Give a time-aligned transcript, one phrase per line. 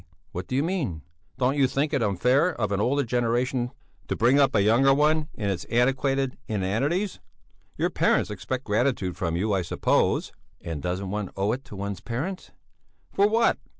[0.31, 1.03] What do you mean?"
[1.37, 3.69] "Don't you think it unfair of an older generation
[4.07, 7.19] to bring up a younger one in its antiquated inanities?
[7.77, 12.01] Your parents expect gratitude from you, I suppose?" "And doesn't one owe it to one's
[12.01, 12.49] parents?"
[13.11, 13.59] "For what?